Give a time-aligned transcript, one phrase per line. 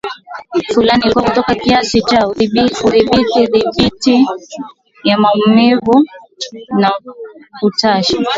[0.73, 4.27] fulani ili kutoa kiasi cha udhibiti dhiti
[5.03, 6.03] ya maumivu
[6.79, 6.91] na
[7.61, 8.25] utashi